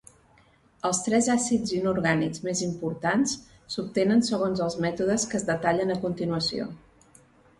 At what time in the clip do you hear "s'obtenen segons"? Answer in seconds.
3.75-4.65